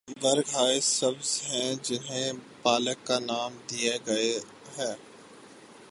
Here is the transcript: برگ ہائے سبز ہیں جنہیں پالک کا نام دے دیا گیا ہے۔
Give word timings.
برگ 0.21 0.47
ہائے 0.53 0.79
سبز 0.81 1.41
ہیں 1.43 1.75
جنہیں 1.83 2.31
پالک 2.61 3.05
کا 3.07 3.19
نام 3.19 3.53
دے 3.53 3.75
دیا 3.75 3.97
گیا 4.05 4.39
ہے۔ 4.77 4.93